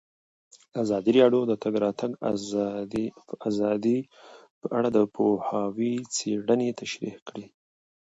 ازادي 0.83 1.11
راډیو 1.21 1.41
د 1.47 1.49
د 1.51 1.53
تګ 1.63 1.73
راتګ 1.83 2.11
ازادي 3.49 3.97
په 4.59 4.65
اړه 4.77 4.89
د 4.93 4.99
پوهانو 5.15 6.05
څېړنې 6.15 6.69
تشریح 6.81 7.15
کړې. 7.27 7.45